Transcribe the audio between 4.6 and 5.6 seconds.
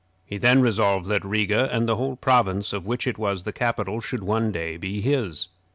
be his.